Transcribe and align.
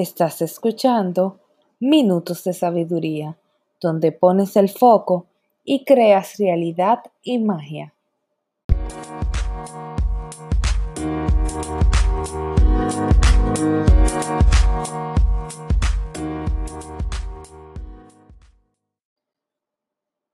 Estás 0.00 0.42
escuchando 0.42 1.40
Minutos 1.80 2.44
de 2.44 2.52
Sabiduría, 2.52 3.36
donde 3.80 4.12
pones 4.12 4.54
el 4.54 4.68
foco 4.68 5.26
y 5.64 5.84
creas 5.84 6.36
realidad 6.38 7.00
y 7.20 7.40
magia. 7.40 7.92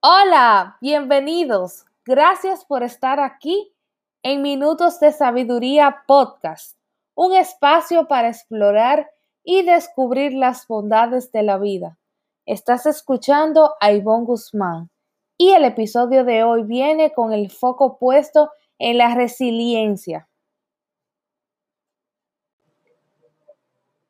Hola, 0.02 0.76
bienvenidos. 0.82 1.86
Gracias 2.04 2.66
por 2.66 2.82
estar 2.82 3.18
aquí 3.18 3.72
en 4.22 4.42
Minutos 4.42 5.00
de 5.00 5.10
Sabiduría 5.10 6.02
Podcast, 6.06 6.76
un 7.14 7.32
espacio 7.34 8.06
para 8.08 8.28
explorar 8.28 9.08
y 9.44 9.62
descubrir 9.62 10.32
las 10.32 10.66
bondades 10.66 11.30
de 11.30 11.42
la 11.42 11.58
vida. 11.58 11.98
Estás 12.46 12.86
escuchando 12.86 13.74
a 13.80 13.92
Ivonne 13.92 14.24
Guzmán 14.24 14.90
y 15.36 15.52
el 15.52 15.64
episodio 15.64 16.24
de 16.24 16.42
hoy 16.42 16.64
viene 16.64 17.12
con 17.12 17.32
el 17.32 17.50
foco 17.50 17.98
puesto 17.98 18.50
en 18.78 18.98
la 18.98 19.14
resiliencia. 19.14 20.28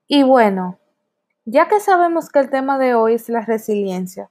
Y 0.07 0.23
bueno, 0.23 0.79
ya 1.45 1.69
que 1.69 1.81
sabemos 1.81 2.31
que 2.31 2.39
el 2.39 2.51
tema 2.51 2.79
de 2.79 2.95
hoy 2.95 3.15
es 3.15 3.29
la 3.29 3.41
resiliencia, 3.41 4.31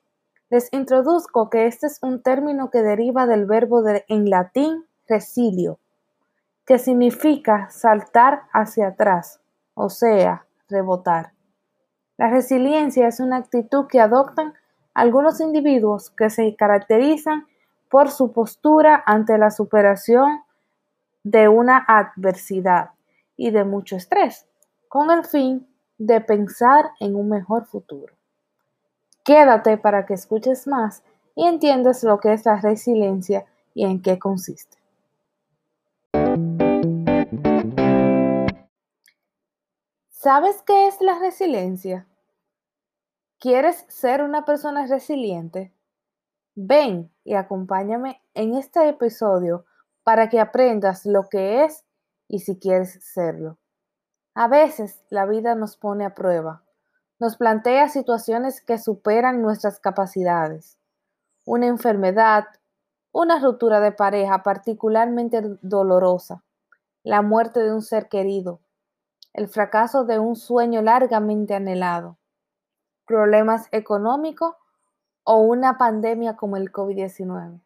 les 0.50 0.72
introduzco 0.72 1.50
que 1.50 1.66
este 1.66 1.88
es 1.88 1.98
un 2.02 2.22
término 2.22 2.70
que 2.70 2.84
deriva 2.84 3.26
del 3.26 3.46
verbo 3.46 3.84
en 4.08 4.30
latín 4.30 4.86
resilio, 5.08 5.80
que 6.66 6.78
significa 6.78 7.70
saltar 7.72 8.44
hacia 8.54 8.90
atrás, 8.90 9.42
o 9.74 9.90
sea, 9.90 10.46
rebotar. 10.70 11.34
La 12.18 12.30
resiliencia 12.30 13.08
es 13.08 13.20
una 13.20 13.38
actitud 13.38 13.88
que 13.88 14.00
adoptan 14.00 14.54
algunos 14.94 15.40
individuos 15.40 16.12
que 16.12 16.30
se 16.30 16.56
caracterizan 16.56 17.48
por 17.90 18.12
su 18.12 18.32
postura 18.32 19.04
ante 19.06 19.38
la 19.38 19.52
superación 19.52 20.42
de 21.24 21.48
una 21.48 21.78
adversidad 21.88 22.92
y 23.36 23.52
de 23.52 23.64
mucho 23.64 23.96
estrés, 23.96 24.48
con 24.88 25.10
el 25.10 25.26
fin 25.26 25.68
de 25.98 26.22
pensar 26.22 26.92
en 27.00 27.16
un 27.16 27.30
mejor 27.30 27.66
futuro. 27.66 28.14
Quédate 29.24 29.78
para 29.78 30.06
que 30.06 30.14
escuches 30.14 30.68
más 30.68 31.04
y 31.36 31.48
entiendas 31.48 32.04
lo 32.04 32.20
que 32.20 32.34
es 32.34 32.46
la 32.46 32.60
resiliencia 32.60 33.46
y 33.74 33.86
en 33.86 34.02
qué 34.02 34.20
consiste. 34.20 34.83
¿Sabes 40.24 40.62
qué 40.66 40.88
es 40.88 41.02
la 41.02 41.20
resiliencia? 41.20 42.08
¿Quieres 43.42 43.84
ser 43.90 44.24
una 44.24 44.46
persona 44.46 44.88
resiliente? 44.88 45.74
Ven 46.56 47.12
y 47.26 47.34
acompáñame 47.34 48.22
en 48.34 48.56
este 48.56 48.88
episodio 48.88 49.66
para 50.06 50.30
que 50.30 50.40
aprendas 50.40 51.06
lo 51.06 51.28
que 51.28 51.66
es 51.66 51.84
y 52.30 52.40
si 52.40 52.58
quieres 52.58 53.04
serlo. 53.04 53.58
A 54.34 54.48
veces 54.48 55.04
la 55.10 55.26
vida 55.26 55.56
nos 55.56 55.76
pone 55.76 56.06
a 56.06 56.14
prueba, 56.14 56.64
nos 57.20 57.36
plantea 57.36 57.90
situaciones 57.90 58.62
que 58.62 58.78
superan 58.78 59.42
nuestras 59.42 59.82
capacidades. 59.82 60.78
Una 61.44 61.68
enfermedad, 61.68 62.46
una 63.12 63.42
ruptura 63.42 63.82
de 63.82 63.92
pareja 63.92 64.42
particularmente 64.42 65.42
dolorosa, 65.62 66.46
la 67.04 67.22
muerte 67.22 67.60
de 67.60 67.74
un 67.74 67.82
ser 67.82 68.08
querido, 68.08 68.62
el 69.34 69.48
fracaso 69.48 70.06
de 70.06 70.20
un 70.20 70.36
sueño 70.36 70.82
largamente 70.82 71.56
anhelado, 71.56 72.18
problemas 73.06 73.68
económicos 73.72 74.56
o 75.24 75.40
una 75.40 75.78
pandemia 75.78 76.36
como 76.36 76.58
el 76.58 76.72
COVID-19. 76.72 77.62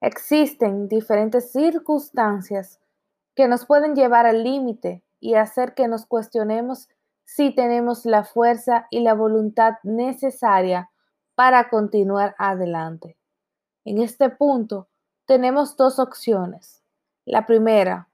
Existen 0.00 0.88
diferentes 0.88 1.52
circunstancias 1.52 2.80
que 3.34 3.46
nos 3.48 3.66
pueden 3.66 3.94
llevar 3.94 4.26
al 4.26 4.42
límite 4.42 5.04
y 5.20 5.34
hacer 5.34 5.74
que 5.74 5.88
nos 5.88 6.06
cuestionemos 6.06 6.88
si 7.24 7.54
tenemos 7.54 8.06
la 8.06 8.24
fuerza 8.24 8.86
y 8.90 9.00
la 9.00 9.14
voluntad 9.14 9.74
necesaria 9.82 10.90
para 11.34 11.68
continuar 11.68 12.34
adelante. 12.38 13.18
En 13.84 13.98
este 13.98 14.30
punto 14.30 14.88
tenemos 15.26 15.76
dos 15.76 15.98
opciones. 15.98 16.82
La 17.24 17.46
primera, 17.46 18.08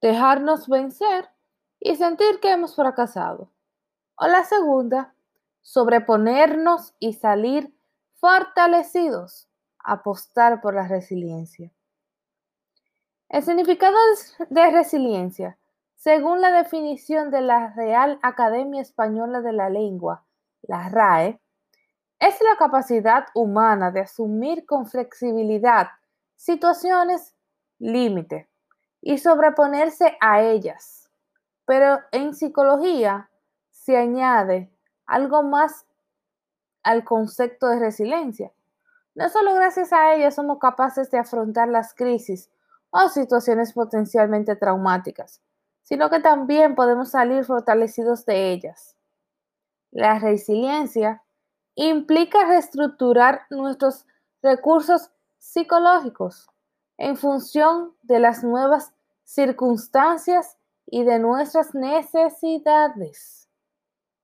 dejarnos 0.00 0.68
vencer 0.68 1.31
y 1.84 1.96
sentir 1.96 2.38
que 2.40 2.52
hemos 2.52 2.76
fracasado. 2.76 3.50
O 4.14 4.26
la 4.28 4.44
segunda, 4.44 5.14
sobreponernos 5.62 6.94
y 7.00 7.14
salir 7.14 7.74
fortalecidos, 8.14 9.48
apostar 9.80 10.60
por 10.60 10.74
la 10.74 10.86
resiliencia. 10.86 11.72
El 13.28 13.42
significado 13.42 13.96
de 14.48 14.70
resiliencia, 14.70 15.58
según 15.96 16.40
la 16.40 16.52
definición 16.52 17.30
de 17.30 17.40
la 17.40 17.72
Real 17.74 18.18
Academia 18.22 18.80
Española 18.80 19.40
de 19.40 19.52
la 19.52 19.68
Lengua, 19.68 20.24
la 20.62 20.88
RAE, 20.88 21.40
es 22.20 22.40
la 22.42 22.56
capacidad 22.56 23.26
humana 23.34 23.90
de 23.90 24.00
asumir 24.00 24.66
con 24.66 24.86
flexibilidad 24.86 25.88
situaciones 26.36 27.34
límite 27.80 28.48
y 29.00 29.18
sobreponerse 29.18 30.16
a 30.20 30.42
ellas 30.42 31.01
pero 31.72 32.02
en 32.10 32.34
psicología 32.34 33.30
se 33.70 33.96
añade 33.96 34.70
algo 35.06 35.42
más 35.42 35.86
al 36.82 37.02
concepto 37.02 37.66
de 37.68 37.78
resiliencia. 37.78 38.52
No 39.14 39.30
solo 39.30 39.54
gracias 39.54 39.90
a 39.94 40.14
ella 40.14 40.30
somos 40.30 40.58
capaces 40.58 41.10
de 41.10 41.16
afrontar 41.16 41.68
las 41.68 41.94
crisis 41.94 42.50
o 42.90 43.08
situaciones 43.08 43.72
potencialmente 43.72 44.54
traumáticas, 44.54 45.40
sino 45.82 46.10
que 46.10 46.20
también 46.20 46.74
podemos 46.74 47.12
salir 47.12 47.42
fortalecidos 47.46 48.26
de 48.26 48.52
ellas. 48.52 48.94
La 49.92 50.18
resiliencia 50.18 51.22
implica 51.74 52.44
reestructurar 52.44 53.46
nuestros 53.48 54.06
recursos 54.42 55.10
psicológicos 55.38 56.50
en 56.98 57.16
función 57.16 57.96
de 58.02 58.20
las 58.20 58.44
nuevas 58.44 58.92
circunstancias 59.24 60.58
y 60.86 61.04
de 61.04 61.18
nuestras 61.18 61.74
necesidades. 61.74 63.48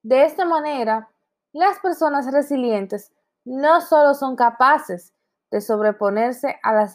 De 0.02 0.24
esta 0.24 0.44
manera, 0.44 1.10
las 1.52 1.78
personas 1.80 2.30
resilientes 2.32 3.12
no 3.44 3.80
solo 3.80 4.14
son 4.14 4.36
capaces 4.36 5.14
de 5.50 5.60
sobreponerse 5.60 6.58
a 6.62 6.72
las 6.74 6.94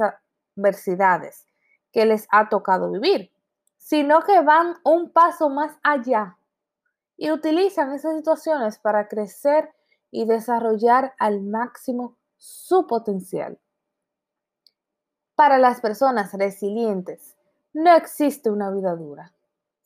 adversidades 0.56 1.48
que 1.92 2.06
les 2.06 2.28
ha 2.32 2.50
tocado 2.50 2.92
vivir, 2.92 3.32
sino 3.78 4.22
que 4.22 4.42
van 4.42 4.76
un 4.84 5.12
paso 5.12 5.50
más 5.50 5.76
allá 5.84 6.38
y 7.18 7.32
utilizan 7.32 7.92
esas 7.94 8.16
situaciones 8.16 8.78
para 8.80 9.08
crecer 9.08 9.74
y 10.12 10.26
desarrollar 10.26 11.14
al 11.18 11.42
máximo 11.42 12.18
su 12.38 12.86
potencial. 12.88 13.60
Para 15.36 15.58
las 15.58 15.82
personas 15.82 16.34
resilientes, 16.34 17.36
no 17.74 17.96
existe 17.96 18.52
una 18.52 18.70
vida 18.70 18.96
dura 18.96 19.34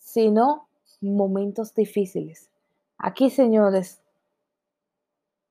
sino 0.08 0.70
momentos 1.02 1.76
difíciles. 1.76 2.50
Aquí, 2.98 3.30
señores, 3.30 4.02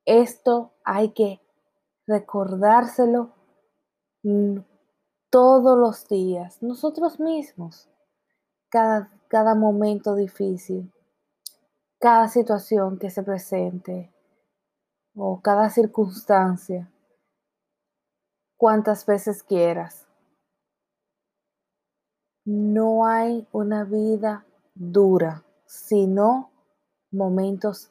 esto 0.07 0.73
hay 0.83 1.11
que 1.11 1.43
recordárselo 2.07 3.35
todos 5.29 5.79
los 5.79 6.09
días, 6.09 6.63
nosotros 6.63 7.21
mismos, 7.21 7.91
cada, 8.71 9.13
cada 9.29 9.55
momento 9.55 10.15
difícil, 10.15 10.91
cada 12.01 12.29
situación 12.29 12.99
que 12.99 13.11
se 13.11 13.23
presente 13.23 14.11
o 15.15 15.39
cada 15.43 15.69
circunstancia, 15.69 16.91
cuantas 18.57 19.05
veces 19.05 19.43
quieras. 19.43 20.06
No 22.47 23.05
hay 23.05 23.45
una 23.51 23.83
vida 23.83 24.47
dura, 24.73 25.45
sino 25.67 26.53
momentos 27.11 27.91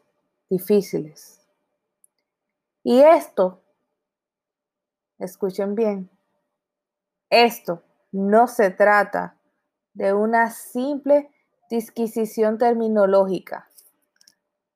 difíciles. 0.49 1.45
Y 2.81 3.01
esto, 3.01 3.61
escuchen 5.19 5.75
bien, 5.75 6.09
esto 7.29 7.83
no 8.13 8.47
se 8.47 8.69
trata 8.71 9.37
de 9.93 10.13
una 10.13 10.49
simple 10.51 11.29
disquisición 11.69 12.57
terminológica, 12.57 13.69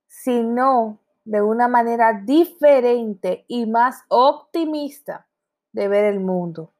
sino 0.07 0.99
de 1.23 1.41
una 1.41 1.69
manera 1.69 2.21
diferente 2.25 3.45
y 3.47 3.65
más 3.65 4.01
optimista 4.09 5.25
de 5.71 5.87
ver 5.87 6.03
el 6.03 6.19
mundo, 6.19 6.73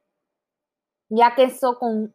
ya 1.10 1.34
que, 1.34 1.54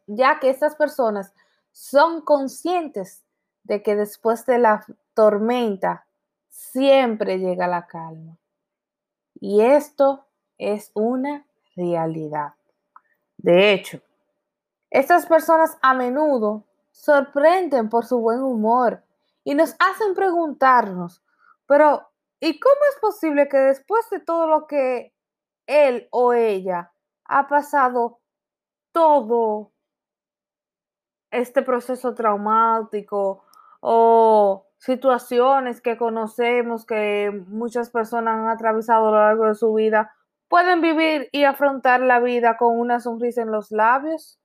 ya 0.06 0.40
que 0.40 0.50
estas 0.50 0.74
personas 0.74 1.32
son 1.70 2.22
conscientes 2.22 3.22
de 3.62 3.82
que 3.82 3.94
después 3.94 4.46
de 4.46 4.58
la 4.58 4.84
tormenta, 5.14 6.06
siempre 6.48 7.38
llega 7.38 7.68
la 7.68 7.86
calma. 7.86 8.38
Y 9.34 9.60
esto 9.60 10.26
es 10.58 10.90
una 10.94 11.46
realidad. 11.76 12.54
De 13.36 13.72
hecho, 13.72 14.00
estas 14.90 15.26
personas 15.26 15.76
a 15.82 15.94
menudo 15.94 16.64
sorprenden 16.90 17.90
por 17.90 18.06
su 18.06 18.18
buen 18.18 18.42
humor 18.42 19.02
y 19.44 19.54
nos 19.54 19.76
hacen 19.78 20.14
preguntarnos, 20.14 21.22
pero 21.66 22.08
¿y 22.40 22.58
cómo 22.58 22.80
es 22.90 23.00
posible 23.00 23.48
que 23.48 23.58
después 23.58 24.08
de 24.10 24.20
todo 24.20 24.46
lo 24.46 24.66
que 24.66 25.12
él 25.66 26.08
o 26.10 26.32
ella 26.32 26.92
ha 27.24 27.46
pasado 27.48 28.20
todo 28.96 29.74
este 31.30 31.60
proceso 31.60 32.14
traumático 32.14 33.44
o 33.80 34.68
situaciones 34.78 35.82
que 35.82 35.98
conocemos 35.98 36.86
que 36.86 37.30
muchas 37.46 37.90
personas 37.90 38.38
han 38.38 38.48
atravesado 38.48 39.08
a 39.08 39.10
lo 39.10 39.18
largo 39.18 39.44
de 39.48 39.54
su 39.54 39.74
vida, 39.74 40.14
pueden 40.48 40.80
vivir 40.80 41.28
y 41.30 41.44
afrontar 41.44 42.00
la 42.00 42.20
vida 42.20 42.56
con 42.56 42.80
una 42.80 42.98
sonrisa 42.98 43.42
en 43.42 43.50
los 43.50 43.70
labios? 43.70 44.40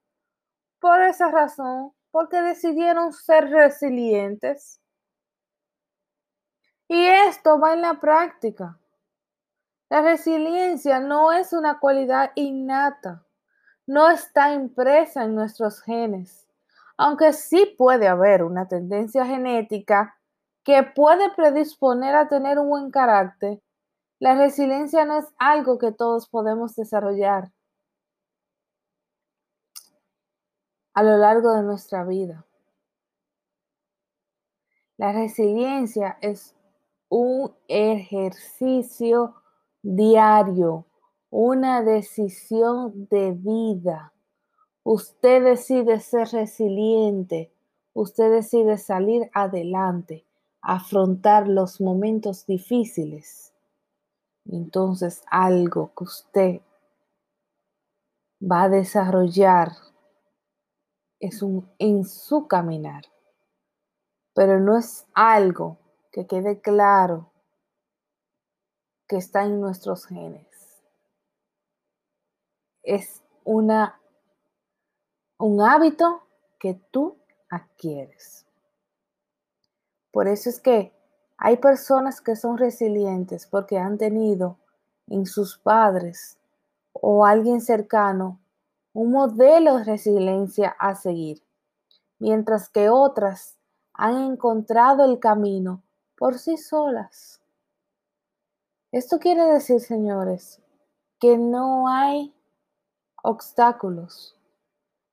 Por 0.82 1.00
esa 1.02 1.32
razón, 1.32 1.94
porque 2.12 2.42
decidieron 2.42 3.14
ser 3.14 3.50
resilientes. 3.52 4.82
Y 6.90 7.06
esto 7.06 7.58
va 7.58 7.72
en 7.72 7.84
la 7.84 8.02
práctica. 8.02 8.78
La 9.90 10.02
resiliencia 10.02 11.00
no 11.00 11.32
es 11.32 11.54
una 11.54 11.80
cualidad 11.80 12.34
innata, 12.36 13.26
no 13.88 14.10
está 14.10 14.54
impresa 14.54 15.24
en 15.24 15.36
nuestros 15.36 15.82
genes, 15.82 16.48
aunque 16.98 17.34
sí 17.34 17.76
puede 17.78 18.08
haber 18.08 18.44
una 18.44 18.68
tendencia 18.68 19.26
genética 19.26 20.18
que 20.64 20.84
puede 20.84 21.34
predisponer 21.36 22.16
a 22.16 22.28
tener 22.28 22.60
un 22.60 22.70
buen 22.70 22.92
carácter, 22.92 23.62
la 24.20 24.36
resiliencia 24.36 25.06
no 25.06 25.18
es 25.18 25.26
algo 25.40 25.80
que 25.80 25.92
todos 25.92 26.28
podemos 26.28 26.76
desarrollar 26.76 27.52
a 30.94 31.04
lo 31.04 31.18
largo 31.18 31.54
de 31.54 31.64
nuestra 31.64 32.04
vida. 32.04 32.46
La 34.98 35.12
resiliencia 35.12 36.18
es 36.22 36.56
un 37.10 37.56
ejercicio 37.68 39.36
diario, 39.82 40.86
una 41.32 41.82
decisión 41.82 43.08
de 43.10 43.32
vida. 43.32 44.14
Usted 44.84 45.44
decide 45.44 46.02
ser 46.02 46.28
resiliente, 46.28 47.54
usted 47.94 48.32
decide 48.32 48.78
salir 48.78 49.32
adelante, 49.34 50.26
afrontar 50.62 51.48
los 51.48 51.80
momentos 51.80 52.46
difíciles. 52.46 53.54
Entonces 54.46 55.24
algo 55.32 55.94
que 55.96 56.04
usted 56.04 56.62
va 58.42 58.64
a 58.64 58.70
desarrollar 58.70 59.72
es 61.22 61.42
un 61.42 61.72
en 61.80 62.04
su 62.04 62.48
caminar, 62.48 63.04
pero 64.34 64.60
no 64.60 64.78
es 64.78 65.08
algo 65.14 65.78
que 66.12 66.28
quede 66.28 66.60
claro 66.60 67.32
que 69.08 69.16
está 69.18 69.46
en 69.46 69.62
nuestros 69.62 70.08
genes. 70.08 70.51
Es 72.84 73.24
una 73.44 74.02
un 75.42 75.60
hábito 75.60 76.22
que 76.60 76.80
tú 76.92 77.18
adquieres. 77.50 78.46
Por 80.12 80.28
eso 80.28 80.50
es 80.50 80.60
que 80.62 80.94
hay 81.38 81.58
personas 81.58 82.22
que 82.22 82.36
son 82.36 82.60
resilientes 82.60 83.48
porque 83.48 83.80
han 83.80 83.98
tenido 83.98 84.60
en 85.08 85.26
sus 85.26 85.58
padres 85.58 86.38
o 86.94 87.26
alguien 87.26 87.62
cercano 87.62 88.40
un 88.94 89.12
modelo 89.12 89.78
de 89.78 89.86
resiliencia 89.86 90.76
a 90.78 90.94
seguir, 90.94 91.44
mientras 92.20 92.70
que 92.70 92.90
otras 92.90 93.58
han 93.94 94.22
encontrado 94.22 95.06
el 95.06 95.20
camino 95.20 95.82
por 96.18 96.38
sí 96.38 96.58
solas. 96.58 97.42
Esto 98.92 99.18
quiere 99.18 99.46
decir, 99.46 99.80
señores, 99.80 100.62
que 101.20 101.38
no 101.38 101.88
hay 101.88 102.36
obstáculos. 103.24 104.38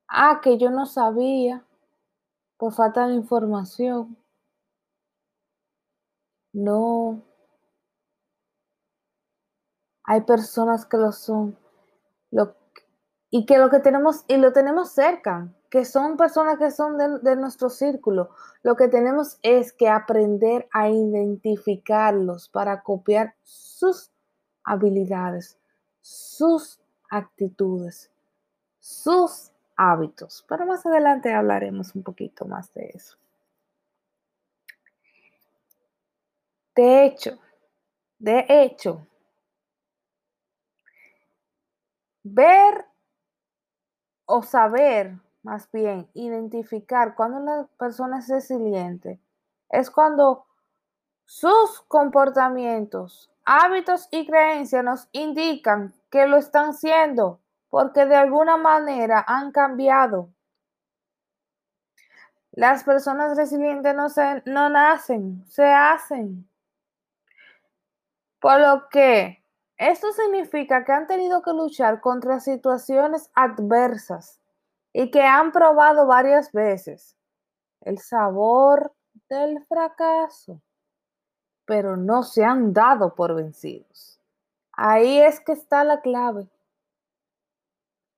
Ah, 0.08 0.40
que 0.42 0.58
yo 0.58 0.70
no 0.70 0.86
sabía 0.86 1.64
por 2.56 2.72
falta 2.72 3.06
de 3.06 3.14
información. 3.14 4.16
No. 6.52 7.22
Hay 10.04 10.22
personas 10.22 10.86
que 10.86 10.96
lo 10.96 11.12
son. 11.12 11.58
Lo 12.30 12.56
y 13.30 13.46
que 13.46 13.58
lo 13.58 13.70
que 13.70 13.80
tenemos, 13.80 14.24
y 14.26 14.36
lo 14.36 14.52
tenemos 14.52 14.90
cerca, 14.90 15.52
que 15.70 15.84
son 15.84 16.16
personas 16.16 16.58
que 16.58 16.70
son 16.70 16.96
de, 16.96 17.36
nuestro 17.36 17.68
círculo. 17.68 18.30
Lo 18.62 18.74
que 18.76 18.88
tenemos 18.88 19.38
es 19.42 19.72
que 19.72 19.88
aprender 19.88 20.68
a 20.72 20.88
identificarlos 20.88 22.48
para 22.48 22.82
copiar 22.82 23.34
sus 23.42 24.10
habilidades, 24.64 25.58
sus 26.00 26.80
actitudes, 27.08 28.10
sus 28.80 29.50
hábitos. 29.76 30.44
Pero 30.48 30.66
más 30.66 30.84
adelante 30.84 31.32
hablaremos 31.32 31.94
un 31.94 32.02
poquito 32.02 32.44
más 32.44 32.72
de 32.74 32.90
eso. 32.94 33.16
De 36.74 37.04
hecho, 37.04 37.38
de 38.18 38.44
hecho, 38.48 39.06
ver 42.22 42.84
o 44.26 44.42
saber, 44.42 45.18
más 45.42 45.70
bien, 45.72 46.08
identificar 46.14 47.14
cuando 47.14 47.38
una 47.38 47.66
persona 47.78 48.18
es 48.18 48.28
resiliente, 48.28 49.20
es 49.70 49.90
cuando 49.90 50.46
sus 51.24 51.80
comportamientos, 51.88 53.30
hábitos 53.44 54.08
y 54.10 54.26
creencias 54.26 54.84
nos 54.84 55.08
indican 55.12 55.94
que 56.10 56.26
lo 56.26 56.36
están 56.36 56.74
siendo 56.74 57.40
porque 57.68 58.06
de 58.06 58.16
alguna 58.16 58.56
manera 58.56 59.24
han 59.26 59.52
cambiado. 59.52 60.30
Las 62.52 62.82
personas 62.82 63.36
resilientes 63.36 63.94
no, 63.94 64.08
se, 64.08 64.42
no 64.46 64.68
nacen, 64.68 65.44
se 65.46 65.66
hacen. 65.66 66.48
Por 68.40 68.60
lo 68.60 68.88
que 68.88 69.44
esto 69.76 70.10
significa 70.12 70.84
que 70.84 70.92
han 70.92 71.06
tenido 71.06 71.42
que 71.42 71.52
luchar 71.52 72.00
contra 72.00 72.40
situaciones 72.40 73.30
adversas 73.34 74.40
y 74.92 75.10
que 75.10 75.22
han 75.22 75.52
probado 75.52 76.06
varias 76.06 76.50
veces 76.52 77.16
el 77.82 77.98
sabor 77.98 78.92
del 79.28 79.64
fracaso, 79.66 80.60
pero 81.64 81.96
no 81.96 82.22
se 82.22 82.44
han 82.44 82.72
dado 82.72 83.14
por 83.14 83.34
vencidos. 83.34 84.17
Ahí 84.80 85.18
es 85.18 85.40
que 85.40 85.50
está 85.50 85.82
la 85.82 86.02
clave. 86.02 86.48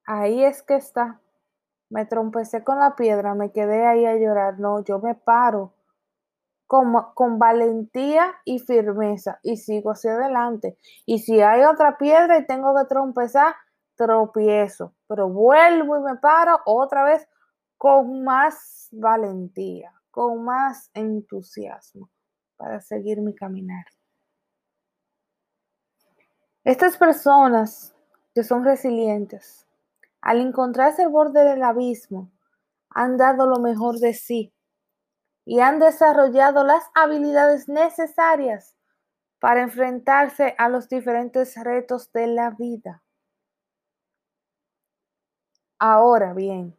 Ahí 0.05 0.43
es 0.43 0.61
que 0.61 0.75
está. 0.75 1.19
Me 1.89 2.05
trompecé 2.05 2.63
con 2.63 2.77
la 2.77 2.95
piedra, 2.95 3.33
me 3.33 3.51
quedé 3.51 3.87
ahí 3.87 4.05
a 4.05 4.15
llorar. 4.15 4.59
No, 4.59 4.83
yo 4.83 4.99
me 4.99 5.15
paro 5.15 5.73
con, 6.67 7.39
valentía 7.39 8.35
y 8.45 8.59
firmeza 8.59 9.39
y 9.41 9.57
sigo 9.57 9.89
hacia 9.89 10.13
adelante. 10.13 10.77
Y 11.07 11.17
si 11.17 11.41
hay 11.41 11.63
otra 11.63 11.97
piedra 11.97 12.37
y 12.37 12.45
tengo 12.45 12.75
que 12.75 12.85
trompezar, 12.85 13.55
tropiezo, 13.95 14.93
pero 15.07 15.29
vuelvo 15.29 15.97
y 15.97 16.01
me 16.01 16.17
paro 16.17 16.59
otra 16.65 17.03
vez 17.03 17.27
con 17.79 18.23
más 18.23 18.87
valentía, 18.91 19.91
con 20.11 20.43
más 20.43 20.91
entusiasmo 20.93 22.11
para 22.55 22.81
seguir 22.81 23.19
mi 23.21 23.33
caminar. 23.33 23.85
Estas 26.63 26.95
personas 26.95 27.95
que 28.35 28.43
son 28.43 28.63
resilientes, 28.63 29.67
al 30.21 30.41
encontrarse 30.41 31.01
al 31.01 31.09
borde 31.09 31.43
del 31.43 31.63
abismo, 31.63 32.31
han 32.91 33.17
dado 33.17 33.47
lo 33.47 33.57
mejor 33.57 33.97
de 33.97 34.13
sí 34.13 34.53
y 35.43 35.59
han 35.61 35.79
desarrollado 35.79 36.63
las 36.63 36.83
habilidades 36.93 37.67
necesarias 37.67 38.75
para 39.39 39.63
enfrentarse 39.63 40.53
a 40.59 40.69
los 40.69 40.87
diferentes 40.87 41.55
retos 41.55 42.11
de 42.11 42.27
la 42.27 42.51
vida. 42.51 43.01
Ahora 45.79 46.35
bien, 46.35 46.77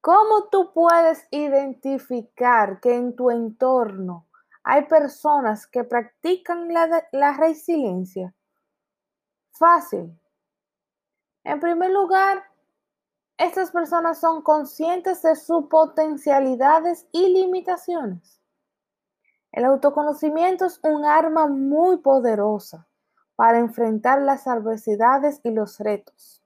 ¿cómo 0.00 0.48
tú 0.50 0.72
puedes 0.72 1.28
identificar 1.30 2.80
que 2.80 2.94
en 2.94 3.14
tu 3.14 3.30
entorno 3.30 4.28
hay 4.62 4.86
personas 4.86 5.66
que 5.66 5.84
practican 5.84 6.72
la, 6.72 7.06
la 7.12 7.34
resiliencia? 7.34 8.34
Fácil. 9.58 10.16
En 11.42 11.58
primer 11.58 11.90
lugar, 11.90 12.44
estas 13.38 13.72
personas 13.72 14.20
son 14.20 14.42
conscientes 14.42 15.20
de 15.22 15.34
sus 15.34 15.66
potencialidades 15.66 17.08
y 17.10 17.28
limitaciones. 17.32 18.40
El 19.50 19.64
autoconocimiento 19.64 20.66
es 20.66 20.78
un 20.84 21.04
arma 21.04 21.48
muy 21.48 21.96
poderosa 21.96 22.86
para 23.34 23.58
enfrentar 23.58 24.22
las 24.22 24.46
adversidades 24.46 25.40
y 25.42 25.50
los 25.50 25.80
retos. 25.80 26.40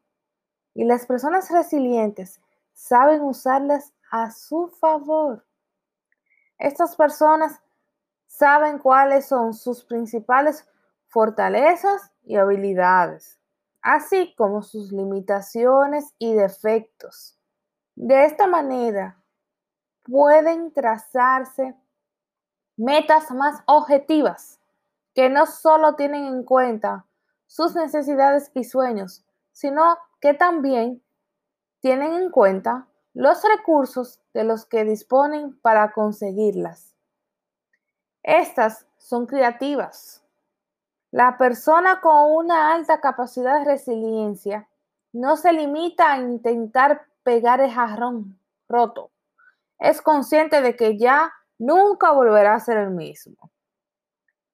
Y 0.73 0.85
las 0.85 1.05
personas 1.05 1.51
resilientes 1.51 2.41
saben 2.73 3.21
usarlas 3.21 3.93
a 4.11 4.31
su 4.31 4.69
favor. 4.69 5.45
Estas 6.57 6.97
personas 6.97 7.61
saben 8.27 8.79
cuáles 8.79 9.27
son 9.27 9.53
sus 9.53 9.85
principales 9.85 10.67
fortalezas 11.09 12.12
y 12.25 12.37
habilidades, 12.37 13.39
así 13.81 14.35
como 14.37 14.63
sus 14.63 14.93
limitaciones 14.93 16.15
y 16.19 16.35
defectos. 16.35 17.39
De 17.95 18.25
esta 18.25 18.47
manera, 18.47 19.23
pueden 20.05 20.73
trazarse 20.73 21.75
metas 22.77 23.31
más 23.31 23.63
objetivas 23.67 24.61
que 25.15 25.29
no 25.29 25.47
solo 25.47 25.95
tienen 25.95 26.25
en 26.25 26.45
cuenta 26.45 27.07
sus 27.47 27.75
necesidades 27.75 28.51
y 28.55 28.65
sueños, 28.65 29.25
sino 29.53 29.99
que 30.21 30.35
también 30.35 31.03
tienen 31.81 32.15
en 32.15 32.31
cuenta 32.31 32.89
los 33.13 33.43
recursos 33.45 34.21
de 34.33 34.45
los 34.45 34.65
que 34.65 34.85
disponen 34.85 35.59
para 35.61 35.93
conseguirlas. 35.93 36.95
Estas 38.23 38.87
son 38.97 39.27
creativas. 39.27 40.22
La 41.13 41.37
persona 41.37 42.01
con 42.01 42.33
una 42.33 42.73
alta 42.73 42.99
capacidad 43.03 43.59
de 43.59 43.67
resiliencia 43.67 44.67
no 45.13 45.37
se 45.37 45.53
limita 45.53 46.11
a 46.11 46.19
intentar 46.19 47.07
pegar 47.23 47.61
el 47.61 47.71
jarrón 47.71 48.39
roto. 48.67 49.11
Es 49.79 50.01
consciente 50.01 50.63
de 50.63 50.75
que 50.75 50.97
ya 50.97 51.31
nunca 51.59 52.13
volverá 52.13 52.55
a 52.55 52.61
ser 52.61 52.79
el 52.79 52.93
mismo. 52.93 53.51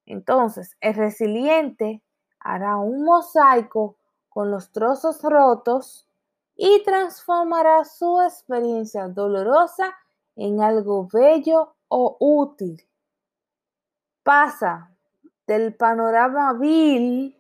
Entonces, 0.04 0.76
el 0.80 0.94
resiliente 0.94 2.02
hará 2.40 2.76
un 2.76 3.04
mosaico 3.04 3.96
con 4.28 4.50
los 4.50 4.72
trozos 4.72 5.22
rotos 5.22 6.08
y 6.56 6.82
transformará 6.82 7.84
su 7.84 8.20
experiencia 8.20 9.06
dolorosa 9.06 9.94
en 10.34 10.60
algo 10.60 11.06
bello 11.06 11.76
o 11.86 12.16
útil. 12.18 12.84
Pasa 14.24 14.90
del 15.48 15.74
panorama 15.74 16.52
vil 16.52 17.36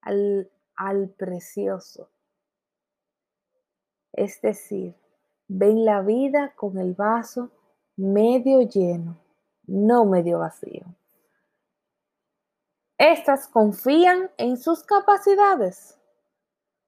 al, 0.00 0.50
al 0.76 1.10
precioso. 1.10 2.08
Es 4.12 4.40
decir, 4.40 4.94
ven 5.48 5.84
la 5.84 6.00
vida 6.00 6.54
con 6.56 6.78
el 6.78 6.94
vaso 6.94 7.50
medio 7.96 8.62
lleno, 8.62 9.18
no 9.66 10.06
medio 10.06 10.38
vacío. 10.38 10.86
Estas 12.96 13.48
confían 13.48 14.30
en 14.38 14.56
sus 14.56 14.84
capacidades 14.84 15.98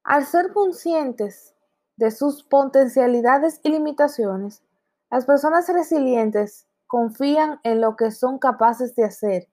al 0.04 0.24
ser 0.24 0.54
conscientes 0.54 1.54
de 1.96 2.10
sus 2.10 2.42
potencialidades 2.42 3.60
y 3.62 3.70
limitaciones, 3.70 4.62
las 5.10 5.26
personas 5.26 5.68
resilientes 5.68 6.66
confían 6.86 7.60
en 7.64 7.80
lo 7.80 7.96
que 7.96 8.10
son 8.10 8.38
capaces 8.38 8.94
de 8.94 9.04
hacer. 9.04 9.48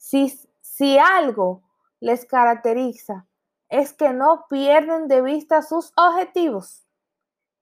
Si, 0.00 0.32
si 0.62 0.98
algo 0.98 1.62
les 2.00 2.24
caracteriza, 2.24 3.26
es 3.68 3.92
que 3.92 4.14
no 4.14 4.46
pierden 4.48 5.08
de 5.08 5.20
vista 5.20 5.60
sus 5.60 5.92
objetivos 5.94 6.86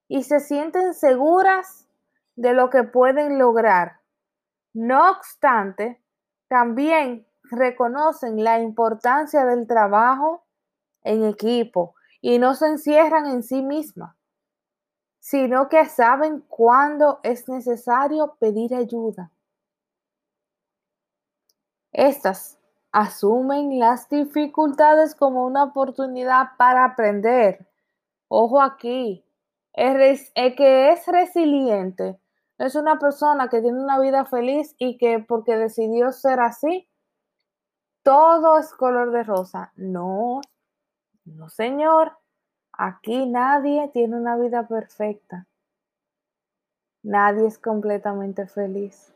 y 0.07 0.23
se 0.23 0.39
sienten 0.39 0.95
seguras 0.95 1.89
de 2.37 2.55
lo 2.55 2.71
que 2.71 2.85
pueden 2.85 3.41
lograr. 3.41 4.01
No 4.73 5.11
obstante, 5.11 6.01
también 6.47 7.27
reconocen 7.43 8.45
la 8.45 8.61
importancia 8.61 9.45
del 9.45 9.67
trabajo 9.67 10.47
en 11.03 11.25
equipo 11.25 11.97
y 12.21 12.39
no 12.39 12.55
se 12.55 12.69
encierran 12.69 13.27
en 13.27 13.43
sí 13.43 13.63
misma, 13.63 14.17
sino 15.19 15.69
que 15.69 15.87
saben 15.87 16.43
cuándo 16.43 17.19
es 17.25 17.49
necesario 17.49 18.37
pedir 18.39 18.77
ayuda. 18.77 19.33
Estas 21.93 22.59
asumen 22.93 23.79
las 23.79 24.09
dificultades 24.09 25.15
como 25.15 25.47
una 25.47 25.65
oportunidad 25.65 26.57
para 26.57 26.85
aprender. 26.85 27.67
Ojo 28.29 28.61
aquí, 28.61 29.25
el, 29.73 30.25
que 30.57 30.93
es 30.93 31.07
resiliente 31.07 32.19
es 32.59 32.75
una 32.75 32.99
persona 32.99 33.49
que 33.49 33.61
tiene 33.61 33.81
una 33.81 34.01
vida 34.01 34.25
feliz 34.25 34.75
y 34.79 34.99
que 34.99 35.21
porque 35.21 35.57
decidió 35.57 36.11
ser 36.11 36.41
así, 36.41 36.89
todo 38.03 38.59
es 38.59 38.73
color 38.75 39.13
de 39.13 39.23
rosa. 39.23 39.73
No, 39.77 40.41
no, 41.25 41.49
señor, 41.49 42.19
aquí 42.73 43.27
nadie 43.27 43.89
tiene 43.93 44.17
una 44.17 44.37
vida 44.37 44.67
perfecta. 44.67 45.47
Nadie 47.03 47.47
es 47.47 47.59
completamente 47.59 48.47
feliz. 48.47 49.15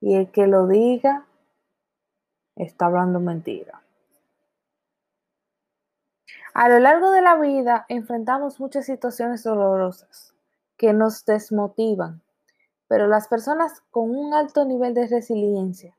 Y 0.00 0.14
el 0.14 0.30
que 0.30 0.46
lo 0.46 0.66
diga 0.66 1.26
está 2.56 2.86
hablando 2.86 3.20
mentira. 3.20 3.82
A 6.54 6.68
lo 6.68 6.78
largo 6.80 7.10
de 7.10 7.22
la 7.22 7.36
vida 7.36 7.86
enfrentamos 7.88 8.60
muchas 8.60 8.84
situaciones 8.84 9.42
dolorosas 9.42 10.34
que 10.76 10.92
nos 10.92 11.24
desmotivan, 11.24 12.20
pero 12.88 13.06
las 13.06 13.26
personas 13.26 13.80
con 13.90 14.10
un 14.10 14.34
alto 14.34 14.66
nivel 14.66 14.92
de 14.92 15.06
resiliencia 15.06 15.96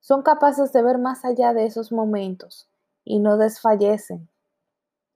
son 0.00 0.22
capaces 0.22 0.72
de 0.72 0.82
ver 0.82 0.98
más 0.98 1.24
allá 1.24 1.52
de 1.52 1.66
esos 1.66 1.92
momentos 1.92 2.68
y 3.04 3.20
no 3.20 3.36
desfallecen. 3.36 4.28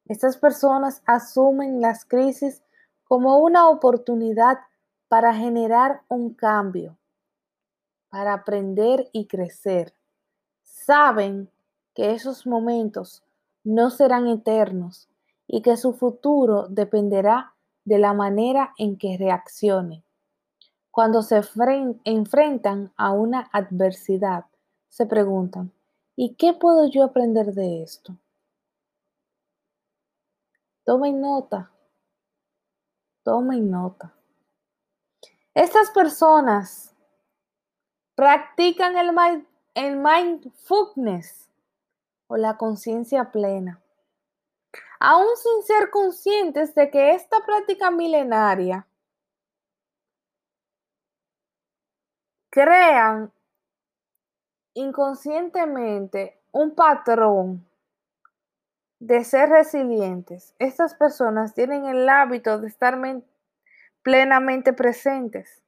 Estas 0.06 0.36
personas 0.36 1.02
asumen 1.06 1.80
las 1.80 2.04
crisis 2.04 2.62
como 3.04 3.38
una 3.38 3.68
oportunidad 3.68 4.58
para 5.08 5.34
generar 5.34 6.02
un 6.08 6.34
cambio, 6.34 6.96
para 8.08 8.32
aprender 8.32 9.08
y 9.12 9.26
crecer. 9.26 9.94
Saben 10.86 11.50
que 11.94 12.12
esos 12.12 12.46
momentos 12.46 13.22
no 13.64 13.90
serán 13.90 14.26
eternos 14.28 15.10
y 15.46 15.60
que 15.60 15.76
su 15.76 15.92
futuro 15.92 16.68
dependerá 16.68 17.54
de 17.84 17.98
la 17.98 18.14
manera 18.14 18.72
en 18.78 18.96
que 18.96 19.18
reaccionen. 19.18 20.02
Cuando 20.90 21.22
se 21.22 21.42
enfrentan 22.04 22.94
a 22.96 23.12
una 23.12 23.50
adversidad, 23.52 24.46
se 24.88 25.04
preguntan, 25.04 25.70
¿y 26.16 26.34
qué 26.34 26.54
puedo 26.54 26.88
yo 26.88 27.04
aprender 27.04 27.52
de 27.52 27.82
esto? 27.82 28.16
Tomen 30.84 31.20
nota. 31.20 31.70
Tomen 33.22 33.70
nota. 33.70 34.14
Estas 35.52 35.90
personas 35.90 36.94
practican 38.14 38.96
el, 38.96 39.46
el 39.74 39.96
mindfulness 39.96 41.50
o 42.26 42.36
la 42.36 42.56
conciencia 42.56 43.30
plena. 43.30 43.80
Aún 44.98 45.28
sin 45.36 45.62
ser 45.62 45.90
conscientes 45.90 46.74
de 46.74 46.90
que 46.90 47.14
esta 47.14 47.44
práctica 47.44 47.90
milenaria 47.90 48.86
crean 52.50 53.32
inconscientemente 54.74 56.38
un 56.52 56.74
patrón 56.74 57.66
de 58.98 59.24
ser 59.24 59.48
resilientes. 59.48 60.54
Estas 60.58 60.94
personas 60.94 61.54
tienen 61.54 61.86
el 61.86 62.08
hábito 62.08 62.58
de 62.58 62.68
estar 62.68 62.98
plenamente 64.02 64.72
presentes, 64.72 65.62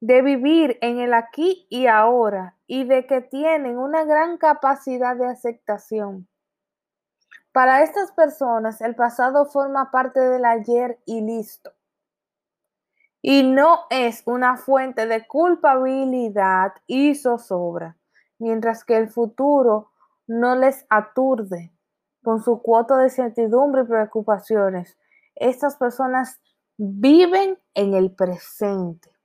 de 0.00 0.22
vivir 0.22 0.78
en 0.80 1.00
el 1.00 1.14
aquí 1.14 1.66
y 1.70 1.86
ahora 1.86 2.56
y 2.66 2.84
de 2.84 3.06
que 3.06 3.20
tienen 3.20 3.78
una 3.78 4.04
gran 4.04 4.38
capacidad 4.38 5.16
de 5.16 5.26
aceptación. 5.26 6.28
Para 7.52 7.82
estas 7.82 8.12
personas 8.12 8.80
el 8.80 8.94
pasado 8.94 9.46
forma 9.46 9.90
parte 9.90 10.20
del 10.20 10.44
ayer 10.44 11.00
y 11.06 11.22
listo. 11.22 11.72
Y 13.20 13.42
no 13.42 13.80
es 13.90 14.22
una 14.26 14.56
fuente 14.56 15.06
de 15.06 15.26
culpabilidad 15.26 16.72
y 16.86 17.16
zozobra, 17.16 17.96
mientras 18.38 18.84
que 18.84 18.96
el 18.96 19.08
futuro 19.08 19.90
no 20.28 20.54
les 20.54 20.86
aturde 20.88 21.72
con 22.22 22.42
su 22.42 22.62
cuota 22.62 22.96
de 22.98 23.04
incertidumbre 23.04 23.82
y 23.82 23.86
preocupaciones. 23.86 24.96
Estas 25.34 25.76
personas 25.76 26.40
viven 26.76 27.58
en 27.74 27.94
el 27.94 28.12
presente. 28.12 29.17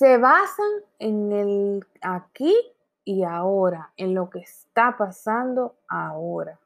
Se 0.00 0.16
basan 0.16 0.70
en 0.98 1.30
el 1.30 1.86
aquí 2.00 2.56
y 3.04 3.22
ahora, 3.22 3.92
en 3.98 4.14
lo 4.14 4.30
que 4.30 4.38
está 4.38 4.96
pasando 4.96 5.76
ahora. 5.88 6.58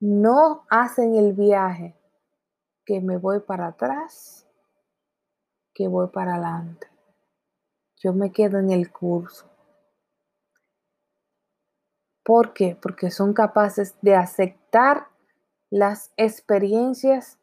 No 0.00 0.64
hacen 0.70 1.14
el 1.14 1.34
viaje 1.34 1.94
que 2.86 3.02
me 3.02 3.18
voy 3.18 3.40
para 3.40 3.66
atrás, 3.66 4.48
que 5.74 5.88
voy 5.88 6.08
para 6.08 6.36
adelante. 6.36 6.86
yo 7.96 8.14
me 8.14 8.32
quedo 8.32 8.58
en 8.58 8.70
el 8.70 8.90
curso. 8.90 9.44
¿Por 12.24 12.54
qué? 12.54 12.78
Porque 12.80 13.10
son 13.10 13.34
capaces 13.34 13.94
de 14.00 14.14
aceptar 14.14 15.08
las 15.68 16.14
experiencias 16.16 17.38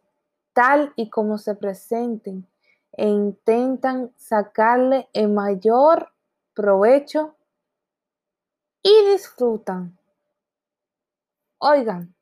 tal 0.53 0.93
y 0.95 1.11
como 1.11 1.37
se 1.37 1.53
presenten 1.53 2.47
e 2.91 3.07
intentan 3.07 4.13
sacarle 4.17 5.09
el 5.13 5.29
mayor 5.29 6.11
provecho 6.53 7.35
y 8.81 9.11
disfrutan. 9.11 9.97
Oigan, 11.59 12.15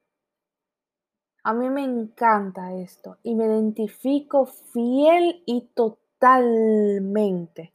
a 1.44 1.54
mí 1.54 1.70
me 1.70 1.84
encanta 1.84 2.74
esto 2.74 3.18
y 3.24 3.36
me 3.36 3.46
identifico 3.46 4.46
fiel 4.46 5.44
y 5.46 5.62
totalmente. 5.74 7.72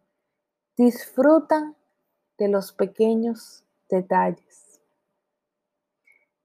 Disfrutan 0.76 1.76
de 2.38 2.48
los 2.48 2.72
pequeños 2.72 3.64
detalles. 3.88 4.80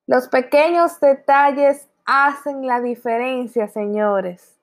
Los 0.06 0.30
pequeños 0.30 1.00
detalles 1.02 1.90
hacen 2.06 2.66
la 2.66 2.80
diferencia, 2.80 3.68
señores. 3.68 4.57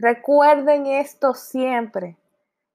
Recuerden 0.00 0.86
esto 0.86 1.34
siempre. 1.34 2.16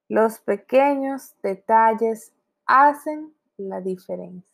Los 0.08 0.38
pequeños 0.38 1.34
detalles 1.42 2.32
hacen 2.68 3.34
la 3.58 3.82
diferencia. 3.82 4.48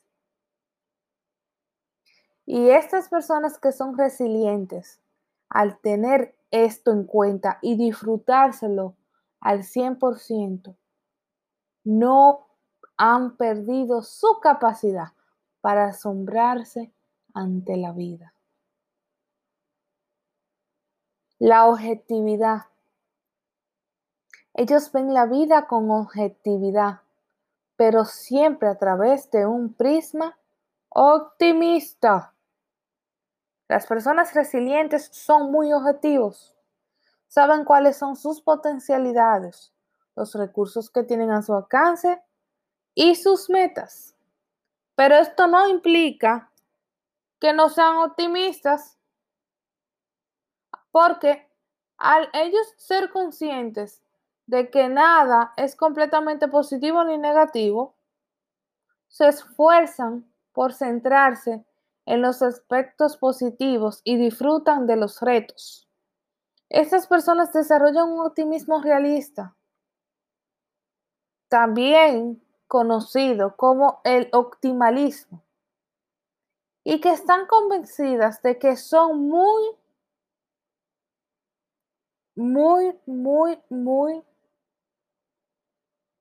Y 2.46 2.70
estas 2.70 3.10
personas 3.10 3.60
que 3.60 3.74
son 3.74 3.98
resilientes, 3.98 5.02
al 5.50 5.80
tener 5.80 6.34
esto 6.50 6.94
en 6.94 7.04
cuenta 7.04 7.60
y 7.62 7.76
disfrutárselo 7.76 8.96
al 9.42 9.64
100%, 9.64 10.78
no 11.84 12.48
han 12.96 13.36
perdido 13.36 14.02
su 14.02 14.40
capacidad 14.42 15.10
para 15.60 15.88
asombrarse 15.88 16.94
ante 17.34 17.76
la 17.76 17.92
vida. 17.92 18.34
La 21.44 21.66
objetividad. 21.66 22.68
Ellos 24.54 24.92
ven 24.92 25.12
la 25.12 25.26
vida 25.26 25.66
con 25.66 25.90
objetividad, 25.90 27.02
pero 27.76 28.06
siempre 28.06 28.70
a 28.70 28.78
través 28.78 29.32
de 29.32 29.48
un 29.48 29.74
prisma 29.74 30.38
optimista. 30.90 32.36
Las 33.68 33.88
personas 33.88 34.36
resilientes 34.36 35.10
son 35.12 35.52
muy 35.52 35.74
objetivos. 35.74 36.56
Saben 37.28 37.66
cuáles 37.66 37.98
son 37.98 38.16
sus 38.16 38.40
potencialidades, 38.40 39.74
los 40.16 40.36
recursos 40.36 40.92
que 40.92 41.02
tienen 41.02 41.32
a 41.32 41.42
su 41.42 41.56
alcance 41.56 42.22
y 42.94 43.16
sus 43.16 43.50
metas. 43.50 44.14
Pero 44.94 45.16
esto 45.16 45.48
no 45.48 45.68
implica 45.68 46.52
que 47.40 47.52
no 47.52 47.70
sean 47.70 47.98
optimistas, 47.98 49.00
porque 50.92 51.48
al 51.98 52.30
ellos 52.34 52.74
ser 52.78 53.10
conscientes 53.12 54.02
de 54.46 54.70
que 54.70 54.90
nada 54.90 55.54
es 55.58 55.76
completamente 55.76 56.48
positivo 56.48 57.04
ni 57.04 57.18
negativo, 57.18 57.96
se 59.08 59.28
esfuerzan 59.28 60.32
por 60.52 60.74
centrarse 60.74 61.66
en 62.06 62.22
los 62.22 62.42
aspectos 62.42 63.18
positivos 63.18 64.02
y 64.04 64.18
disfrutan 64.18 64.88
de 64.88 64.96
los 64.96 65.22
retos. 65.22 65.88
Estas 66.70 67.08
personas 67.08 67.52
desarrollan 67.54 68.10
un 68.10 68.26
optimismo 68.26 68.82
realista, 68.82 69.56
también 71.50 72.42
conocido 72.68 73.56
como 73.58 74.00
el 74.06 74.30
optimalismo, 74.32 75.44
y 76.84 77.02
que 77.02 77.12
están 77.12 77.46
convencidas 77.46 78.42
de 78.42 78.58
que 78.58 78.78
son 78.78 79.28
muy, 79.28 79.62
muy, 82.36 82.98
muy, 83.06 83.60
muy 83.70 84.24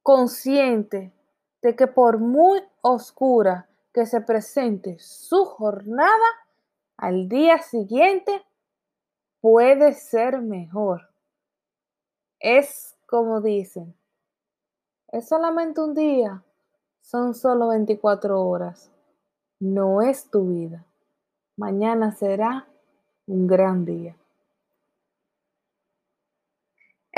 conscientes 0.02 1.12
de 1.62 1.76
que 1.76 1.86
por 1.86 2.18
muy 2.18 2.60
oscura 2.80 3.68
que 3.92 4.06
se 4.06 4.20
presente 4.20 4.98
su 4.98 5.44
jornada, 5.44 6.10
al 6.96 7.28
día 7.28 7.58
siguiente 7.62 8.44
puede 9.40 9.94
ser 9.94 10.40
mejor. 10.40 11.10
Es 12.38 12.96
como 13.06 13.40
dicen, 13.40 13.94
es 15.08 15.28
solamente 15.28 15.80
un 15.80 15.94
día, 15.94 16.42
son 17.00 17.34
solo 17.34 17.68
24 17.68 18.40
horas, 18.40 18.90
no 19.58 20.02
es 20.02 20.30
tu 20.30 20.48
vida. 20.48 20.86
Mañana 21.56 22.12
será 22.12 22.68
un 23.26 23.46
gran 23.46 23.84
día. 23.84 24.16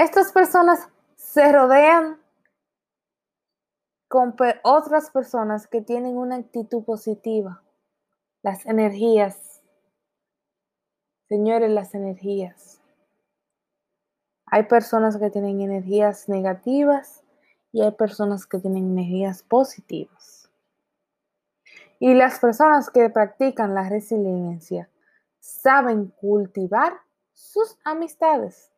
Estas 0.03 0.33
personas 0.33 0.89
se 1.15 1.53
rodean 1.53 2.21
con 4.09 4.35
otras 4.65 5.11
personas 5.11 5.69
que 5.69 5.81
tienen 5.81 6.17
una 6.17 6.35
actitud 6.35 6.83
positiva. 6.83 7.63
Las 8.43 8.67
energías. 8.67 9.63
Señores, 11.29 11.71
las 11.71 11.95
energías. 11.95 12.81
Hay 14.47 14.65
personas 14.65 15.19
que 15.19 15.31
tienen 15.31 15.61
energías 15.61 16.29
negativas 16.29 17.23
y 17.71 17.83
hay 17.83 17.93
personas 17.93 18.45
que 18.45 18.59
tienen 18.59 18.99
energías 18.99 19.45
positivas. 19.45 20.51
Y 22.01 22.15
las 22.15 22.41
personas 22.41 22.91
que 22.91 23.09
practican 23.09 23.73
la 23.73 23.89
resiliencia 23.89 24.91
saben 25.39 26.09
cultivar 26.09 26.93
sus 27.33 27.79
amistades, 27.85 28.72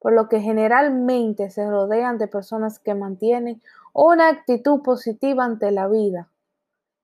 por 0.00 0.12
lo 0.12 0.28
que 0.28 0.40
generalmente 0.40 1.50
se 1.50 1.68
rodean 1.68 2.18
de 2.18 2.26
personas 2.26 2.78
que 2.78 2.94
mantienen 2.94 3.62
una 3.92 4.28
actitud 4.28 4.82
positiva 4.82 5.44
ante 5.44 5.70
la 5.70 5.86
vida 5.88 6.28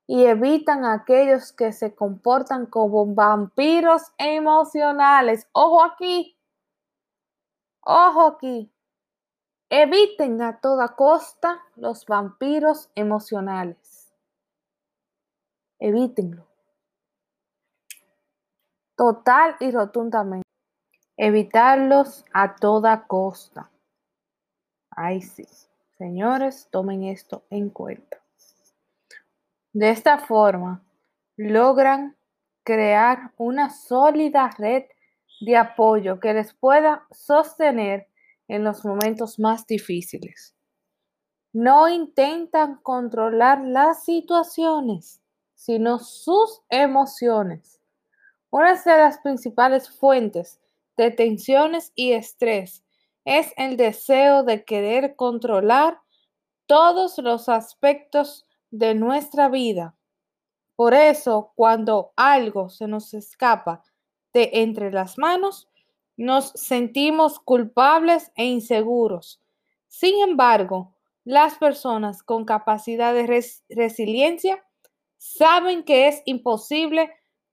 y 0.07 0.25
evitan 0.25 0.85
a 0.85 0.95
aquellos 0.95 1.53
que 1.53 1.73
se 1.73 1.95
comportan 1.95 2.67
como 2.67 3.07
vampiros 3.15 4.03
emocionales. 4.19 5.49
Ojo 5.53 5.85
aquí, 5.85 6.37
ojo 7.83 8.27
aquí. 8.27 8.73
Eviten 9.69 10.41
a 10.43 10.61
toda 10.61 10.95
costa 10.95 11.61
los 11.75 12.07
vampiros 12.07 12.89
emocionales. 12.95 14.13
Evítenlo. 15.81 16.47
Total 18.97 19.57
y 19.61 19.71
rotundamente. 19.73 20.46
Evitarlos 21.17 22.25
a 22.33 22.57
toda 22.57 23.07
costa. 23.07 23.71
Ay, 24.91 25.23
sí. 25.23 25.47
Señores, 25.97 26.69
tomen 26.71 27.05
esto 27.05 27.47
en 27.49 27.71
cuenta. 27.71 28.19
De 29.73 29.89
esta 29.89 30.19
forma, 30.19 30.83
logran 31.37 32.17
crear 32.65 33.33
una 33.39 33.71
sólida 33.71 34.51
red 34.59 34.85
de 35.41 35.57
apoyo 35.57 36.21
que 36.21 36.35
les 36.35 36.53
pueda 36.53 37.07
sostener 37.11 38.09
en 38.49 38.63
los 38.63 38.85
momentos 38.85 39.39
más 39.39 39.67
difíciles. 39.67 40.55
No 41.53 41.89
intentan 41.89 42.77
controlar 42.83 43.63
las 43.65 44.05
situaciones, 44.05 45.23
sino 45.55 45.99
sus 45.99 46.63
emociones. 46.69 47.81
Una 48.51 48.75
de 48.75 48.99
las 48.99 49.19
principales 49.19 49.89
fuentes 49.89 50.61
de 50.97 51.11
tensiones 51.11 51.93
y 51.95 52.13
estrés 52.13 52.85
es 53.25 53.53
el 53.57 53.77
deseo 53.77 54.45
de 54.45 54.65
querer 54.65 55.17
controlar 55.17 56.01
todos 56.67 57.19
los 57.19 57.49
aspectos 57.49 58.47
de 58.71 58.95
nuestra 58.95 59.49
vida. 59.49 59.97
Por 60.77 60.95
eso, 60.95 61.53
cuando 61.57 62.13
algo 62.17 62.69
se 62.69 62.87
nos 62.87 63.15
escapa 63.15 63.83
de 64.33 64.51
entre 64.53 64.93
las 64.93 65.19
manos, 65.19 65.69
nos 66.17 66.51
sentimos 66.55 67.41
culpables 67.41 68.31
e 68.37 68.45
inseguros. 68.45 69.43
Sin 69.89 70.21
embargo, 70.21 70.95
las 71.25 71.59
personas 71.59 72.23
con 72.23 72.45
capacidad 72.45 73.13
de 73.13 73.43
resiliencia 73.69 74.65
saben 75.17 75.83
que 75.83 76.09
es 76.09 76.23
imposible 76.27 77.11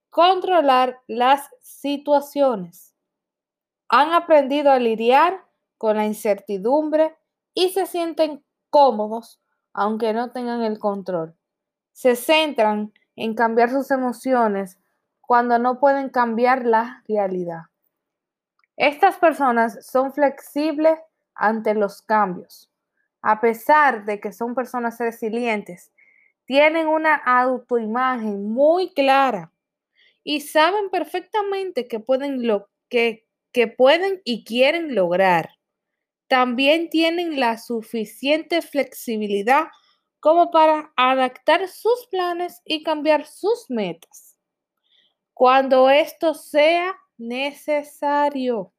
controlar 0.10 1.00
las 1.08 1.50
situaciones. 1.62 2.93
Han 3.96 4.12
aprendido 4.12 4.72
a 4.72 4.80
lidiar 4.80 5.46
con 5.78 5.98
la 5.98 6.06
incertidumbre 6.08 7.16
y 7.54 7.70
se 7.70 7.86
sienten 7.86 8.44
cómodos 8.72 9.40
aunque 9.72 10.14
no 10.14 10.32
tengan 10.32 10.64
el 10.64 10.80
control. 10.80 11.36
Se 11.92 12.16
centran 12.16 12.92
en 13.16 13.36
cambiar 13.36 13.70
sus 13.70 13.92
emociones 13.92 14.80
cuando 15.22 15.60
no 15.60 15.80
pueden 15.80 16.10
cambiar 16.10 16.66
la 16.66 17.04
realidad. 17.08 17.66
Estas 18.78 19.18
personas 19.18 19.86
son 19.86 20.12
flexibles 20.12 20.98
ante 21.36 21.76
los 21.76 22.02
cambios. 22.02 22.72
A 23.22 23.42
pesar 23.42 24.06
de 24.06 24.20
que 24.20 24.34
son 24.34 24.56
personas 24.56 24.98
resilientes, 24.98 25.92
tienen 26.46 26.88
una 26.88 27.14
autoimagen 27.14 28.52
muy 28.52 28.92
clara 28.96 29.52
y 30.24 30.42
saben 30.42 30.90
perfectamente 30.90 31.88
que 31.88 32.00
pueden 32.00 32.48
lo 32.48 32.70
que, 32.90 33.23
que 33.54 33.68
pueden 33.68 34.22
y 34.26 34.44
quieren 34.44 34.96
lograr. 34.96 35.52
También 36.28 36.90
tienen 36.90 37.40
la 37.40 37.58
suficiente 37.58 38.62
flexibilidad 38.62 39.68
como 40.20 40.52
para 40.52 40.92
adaptar 40.96 41.68
sus 41.68 42.08
planes 42.08 42.62
y 42.66 42.84
cambiar 42.84 43.26
sus 43.26 43.70
metas 43.70 44.34
cuando 45.34 45.90
esto 45.90 46.34
sea 46.34 46.96
necesario. 47.18 48.74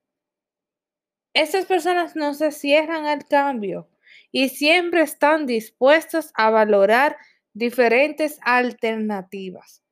Estas 1.34 1.66
personas 1.66 2.14
no 2.16 2.34
se 2.34 2.52
cierran 2.52 3.06
al 3.06 3.26
cambio 3.26 3.88
y 4.30 4.48
siempre 4.48 5.02
están 5.02 5.46
dispuestas 5.46 6.32
a 6.34 6.50
valorar 6.50 7.16
diferentes 7.52 8.38
alternativas 8.42 9.84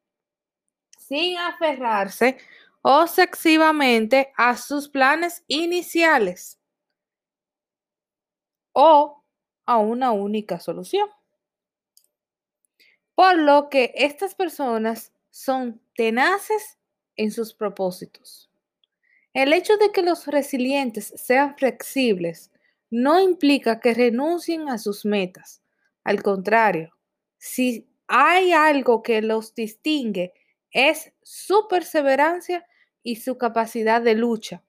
sin 1.13 1.37
aferrarse 1.37 2.39
obsesivamente 2.83 4.33
a 4.37 4.57
sus 4.57 4.89
planes 4.89 5.45
iniciales 5.47 6.59
o 8.73 9.23
a 9.67 9.79
una 9.79 10.13
única 10.13 10.59
solución. 10.59 11.09
Por 13.15 13.39
lo 13.39 13.69
que 13.69 13.93
estas 13.95 14.35
personas 14.35 15.13
son 15.31 15.81
tenaces 15.95 16.79
en 17.17 17.31
sus 17.31 17.55
propósitos. 17.55 18.51
El 19.33 19.53
hecho 19.53 19.77
de 19.77 19.93
que 19.93 20.03
los 20.03 20.27
resilientes 20.27 21.15
sean 21.17 21.57
flexibles 21.57 22.51
no 22.91 23.21
implica 23.21 23.81
que 23.81 23.95
renuncien 23.95 24.69
a 24.69 24.79
sus 24.79 25.05
metas. 25.05 25.63
Al 26.05 26.23
contrario, 26.23 26.95
si 27.39 27.89
hay 28.07 28.53
algo 28.53 29.03
que 29.03 29.23
los 29.23 29.55
distingue 29.55 30.35
es 30.71 31.13
su 31.23 31.69
perseverancia 31.69 32.67
y 33.03 33.17
su 33.17 33.39
capacidad 33.39 34.03
de 34.03 34.15
lucha. 34.15 34.63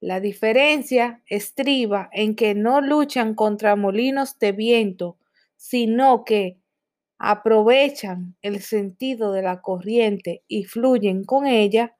La 0.00 0.20
diferencia 0.20 1.22
estriba 1.26 2.08
en 2.12 2.36
que 2.36 2.54
no 2.54 2.80
luchan 2.80 3.34
contra 3.34 3.74
molinos 3.74 4.38
de 4.38 4.52
viento, 4.52 5.18
sino 5.56 6.24
que 6.24 6.58
aprovechan 7.18 8.36
el 8.42 8.60
sentido 8.62 9.32
de 9.32 9.42
la 9.42 9.60
corriente 9.60 10.44
y 10.46 10.64
fluyen 10.64 11.24
con 11.24 11.46
ella. 11.46 11.96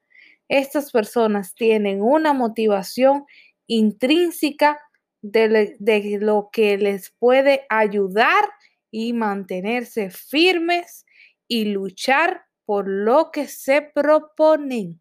Estas 0.49 0.93
personas 0.93 1.55
tienen 1.55 2.01
una 2.01 2.33
motivación 2.33 3.27
intrínseca 3.67 4.79
de, 5.21 5.77
de 5.79 6.19
lo 6.21 6.51
que 6.53 6.79
les 6.79 7.11
puede 7.19 7.67
ayudar 7.69 8.45
y 8.93 9.13
mantenerse 9.13 10.11
firmes 10.11 11.05
y 11.49 11.67
luchar 11.67 12.43
por 12.65 12.87
lo 12.89 13.31
que 13.33 13.49
se 13.49 13.83
proponen. 13.83 15.01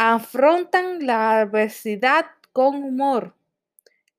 Afrontan 0.00 1.04
la 1.04 1.40
adversidad 1.40 2.26
con 2.52 2.84
humor. 2.84 3.34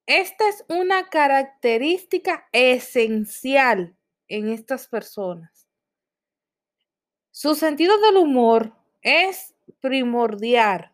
Esta 0.06 0.50
es 0.50 0.66
una 0.68 1.08
característica 1.08 2.50
esencial 2.52 3.96
en 4.28 4.50
estas 4.50 4.90
personas. 4.90 5.70
Su 7.32 7.56
sentido 7.56 7.98
del 8.00 8.18
humor 8.18 8.76
es 9.02 9.56
primordial 9.80 10.92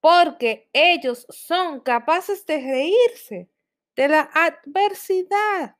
porque 0.00 0.68
ellos 0.72 1.24
son 1.30 1.78
capaces 1.78 2.44
de 2.46 2.56
reírse 2.56 3.48
de 3.94 4.08
la 4.08 4.28
adversidad 4.34 5.76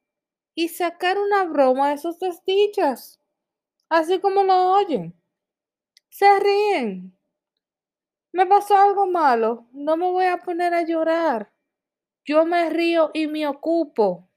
y 0.55 0.69
sacar 0.69 1.19
una 1.19 1.47
broma 1.47 1.91
de 1.91 1.99
sus 1.99 2.21
desdichas 2.21 3.19
así 3.89 4.21
como 4.21 4.45
lo 4.45 4.73
oyen. 4.75 5.15
Se 6.11 6.39
ríen. 6.39 7.14
Me 8.35 8.47
pasó 8.47 8.77
algo 8.77 9.07
malo, 9.07 9.69
no 9.71 9.97
me 9.97 10.11
voy 10.11 10.25
a 10.25 10.39
poner 10.39 10.75
a 10.75 10.83
llorar. 10.83 11.53
Yo 12.25 12.45
me 12.45 12.69
río 12.69 13.13
y 13.15 13.29
me 13.29 13.47
ocupo. 13.47 14.29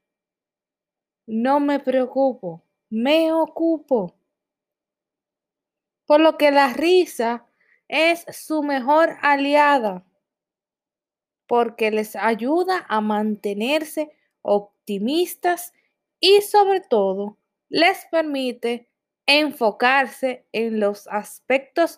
No 1.26 1.60
me 1.60 1.80
preocupo, 1.80 2.64
me 2.92 3.34
ocupo. 3.34 4.14
Por 6.06 6.20
lo 6.20 6.38
que 6.38 6.52
la 6.52 6.74
risa 6.74 7.48
es 7.88 8.24
su 8.30 8.62
mejor 8.62 9.18
aliada, 9.24 10.06
porque 11.48 11.90
les 11.90 12.16
ayuda 12.16 12.86
a 12.88 13.02
mantenerse 13.02 14.12
optimistas 14.44 15.74
y 16.20 16.42
sobre 16.42 16.82
todo 16.82 17.40
les 17.68 18.06
permite 18.12 18.92
enfocarse 19.26 20.46
en 20.52 20.80
los 20.80 21.08
aspectos 21.08 21.98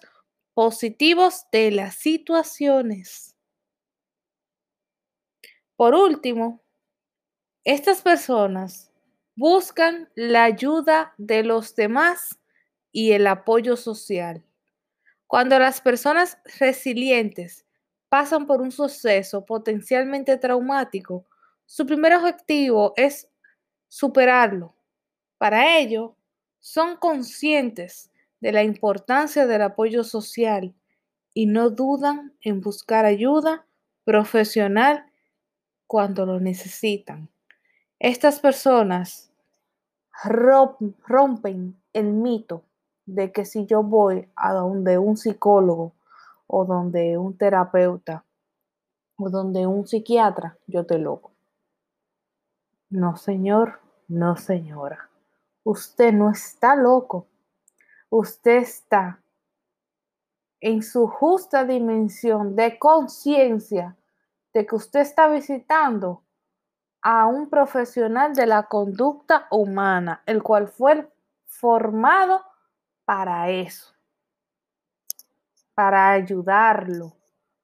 de 1.51 1.71
las 1.71 1.95
situaciones. 1.95 3.35
Por 5.77 5.93
último, 5.93 6.61
estas 7.63 8.01
personas 8.01 8.91
buscan 9.35 10.09
la 10.15 10.43
ayuda 10.43 11.13
de 11.17 11.43
los 11.43 11.75
demás 11.75 12.37
y 12.91 13.13
el 13.13 13.27
apoyo 13.27 13.77
social. 13.77 14.43
Cuando 15.27 15.57
las 15.59 15.79
personas 15.79 16.37
resilientes 16.59 17.65
pasan 18.09 18.45
por 18.45 18.61
un 18.61 18.71
suceso 18.71 19.45
potencialmente 19.45 20.37
traumático, 20.37 21.25
su 21.65 21.85
primer 21.85 22.15
objetivo 22.15 22.93
es 22.97 23.29
superarlo. 23.87 24.75
Para 25.37 25.77
ello, 25.77 26.17
son 26.59 26.97
conscientes 26.97 28.11
de 28.39 28.51
la 28.51 28.63
importancia 28.63 29.45
del 29.45 29.61
apoyo 29.61 30.03
social 30.03 30.73
y 31.33 31.45
no 31.45 31.69
dudan 31.69 32.33
en 32.41 32.61
buscar 32.61 33.05
ayuda 33.05 33.65
profesional 34.03 35.05
cuando 35.87 36.25
lo 36.25 36.39
necesitan. 36.39 37.29
Estas 37.99 38.39
personas 38.39 39.31
rompen 41.07 41.75
el 41.93 42.13
mito 42.13 42.63
de 43.05 43.31
que 43.31 43.45
si 43.45 43.65
yo 43.65 43.83
voy 43.83 44.29
a 44.35 44.53
donde 44.53 44.97
un 44.97 45.17
psicólogo 45.17 45.93
o 46.47 46.65
donde 46.65 47.17
un 47.17 47.37
terapeuta 47.37 48.23
o 49.17 49.29
donde 49.29 49.67
un 49.67 49.87
psiquiatra, 49.87 50.57
yo 50.67 50.85
te 50.85 50.97
loco. 50.97 51.31
No, 52.89 53.17
señor, 53.17 53.81
no, 54.07 54.35
señora. 54.35 55.09
Usted 55.63 56.13
no 56.13 56.31
está 56.31 56.75
loco. 56.75 57.27
Usted 58.09 58.57
está 58.57 59.21
en 60.61 60.83
su 60.83 61.07
justa 61.07 61.63
dimensión 61.63 62.55
de 62.55 62.77
conciencia 62.79 63.95
de 64.53 64.65
que 64.65 64.75
usted 64.75 65.01
está 65.01 65.27
visitando 65.27 66.23
a 67.01 67.27
un 67.27 67.49
profesional 67.49 68.33
de 68.33 68.45
la 68.45 68.63
conducta 68.63 69.47
humana, 69.51 70.21
el 70.25 70.43
cual 70.43 70.67
fue 70.67 71.09
formado 71.45 72.43
para 73.05 73.49
eso, 73.49 73.93
para 75.73 76.11
ayudarlo. 76.11 77.15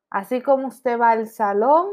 Así 0.09 0.41
como 0.41 0.67
usted 0.67 0.99
va 0.99 1.11
al 1.11 1.27
salón 1.27 1.89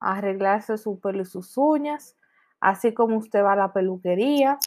a 0.00 0.16
arreglarse 0.16 0.76
su 0.76 0.98
pelo 0.98 1.22
y 1.22 1.26
sus 1.26 1.56
uñas, 1.56 2.16
así 2.60 2.92
como 2.92 3.18
usted 3.18 3.44
va 3.44 3.52
a 3.52 3.56
la 3.56 3.72
peluquería, 3.72 4.58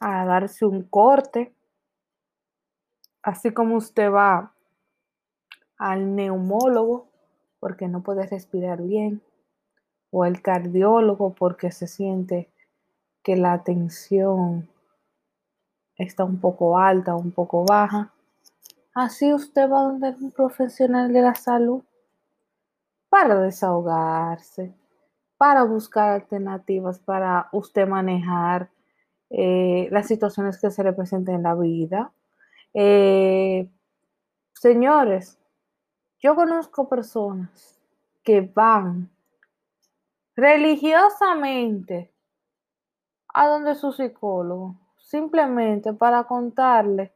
a 0.00 0.24
darse 0.24 0.66
un 0.66 0.82
corte, 0.82 1.54
así 3.22 3.52
como 3.52 3.76
usted 3.76 4.10
va 4.10 4.52
al 5.78 6.14
neumólogo 6.14 7.08
porque 7.60 7.88
no 7.88 8.02
puede 8.02 8.26
respirar 8.26 8.82
bien, 8.82 9.22
o 10.10 10.24
al 10.24 10.42
cardiólogo 10.42 11.32
porque 11.34 11.70
se 11.70 11.86
siente 11.86 12.50
que 13.22 13.36
la 13.36 13.62
tensión 13.62 14.68
está 15.96 16.24
un 16.24 16.40
poco 16.40 16.78
alta, 16.78 17.14
un 17.14 17.30
poco 17.30 17.64
baja. 17.64 18.12
Así 18.94 19.32
usted 19.32 19.70
va 19.70 19.80
a 19.80 19.84
donde 19.84 20.10
un 20.20 20.32
profesional 20.32 21.12
de 21.12 21.22
la 21.22 21.34
salud 21.34 21.82
para 23.08 23.38
desahogarse, 23.40 24.74
para 25.36 25.64
buscar 25.64 26.10
alternativas 26.10 26.98
para 26.98 27.48
usted 27.52 27.86
manejar 27.86 28.70
eh, 29.30 29.88
las 29.90 30.06
situaciones 30.06 30.60
que 30.60 30.70
se 30.70 30.84
le 30.84 30.92
presenten 30.92 31.36
en 31.36 31.42
la 31.42 31.54
vida. 31.54 32.12
Eh, 32.74 33.70
señores, 34.54 35.38
yo 36.18 36.34
conozco 36.34 36.88
personas 36.88 37.78
que 38.22 38.40
van 38.40 39.10
religiosamente 40.34 42.14
a 43.34 43.48
donde 43.48 43.74
su 43.74 43.92
psicólogo, 43.92 44.76
simplemente 44.96 45.92
para 45.92 46.24
contarle 46.24 47.12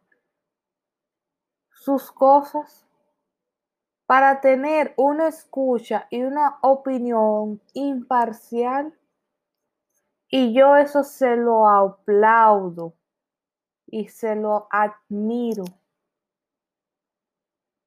sus 1.71 2.11
cosas, 2.11 2.87
para 4.07 4.41
tener 4.41 4.93
una 4.97 5.29
escucha 5.29 6.07
y 6.11 6.23
una 6.23 6.59
opinión 6.63 7.61
imparcial. 7.73 8.93
Y 10.29 10.53
yo 10.53 10.77
eso 10.77 11.05
se 11.05 11.37
lo 11.37 11.69
aplaudo 11.69 12.96
y 13.87 14.09
se 14.09 14.35
lo 14.35 14.69
admiro. 14.71 15.65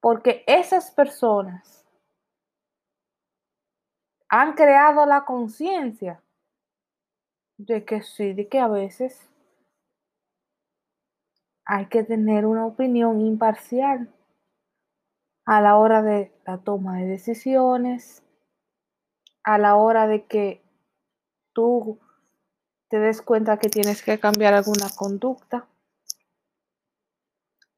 Porque 0.02 0.44
esas 0.48 0.92
personas 0.92 1.86
han 4.30 4.54
creado 4.54 5.06
la 5.06 5.26
conciencia 5.26 6.22
de 7.58 7.84
que 7.84 8.02
sí, 8.02 8.34
de 8.34 8.48
que 8.48 8.60
a 8.60 8.68
veces 8.68 9.30
hay 11.66 11.88
que 11.88 12.04
tener 12.04 12.46
una 12.46 12.66
opinión 12.66 13.20
imparcial 13.22 14.12
a 15.46 15.62
la 15.62 15.78
hora 15.78 16.02
de 16.02 16.32
la 16.46 16.58
toma 16.60 16.98
de 16.98 17.06
decisiones, 17.06 18.24
a 19.44 19.58
la 19.58 19.76
hora 19.76 20.08
de 20.08 20.26
que 20.26 20.64
tú 21.54 22.00
te 22.88 23.00
des 23.00 23.22
cuenta 23.22 23.58
que 23.58 23.70
tienes 23.70 24.02
que 24.02 24.20
cambiar 24.20 24.54
alguna 24.54 24.90
conducta, 24.96 25.68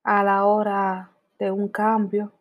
a 0.04 0.24
la 0.24 0.46
hora 0.46 1.12
de 1.40 1.52
un 1.52 1.68
cambio, 1.68 2.32